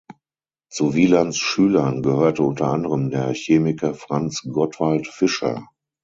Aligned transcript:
Zu 0.71 0.95
Wielands 0.95 1.37
Schülern 1.37 2.01
gehörte 2.01 2.41
unter 2.41 2.69
anderem 2.73 3.11
der 3.11 3.31
Chemiker 3.35 3.93
Franz 3.93 4.41
Gottwalt 4.49 5.05
Fischer. 5.07 5.67